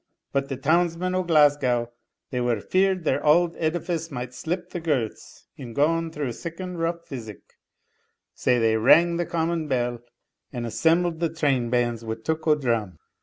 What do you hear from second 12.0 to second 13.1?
wi' took o' drum.